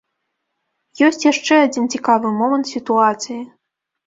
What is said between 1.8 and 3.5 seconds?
цікавы момант сітуацыі.